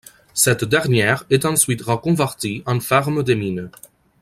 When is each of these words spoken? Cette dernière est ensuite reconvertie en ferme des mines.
Cette 0.33 0.63
dernière 0.63 1.25
est 1.29 1.45
ensuite 1.45 1.83
reconvertie 1.83 2.63
en 2.65 2.79
ferme 2.79 3.21
des 3.21 3.35
mines. 3.35 3.69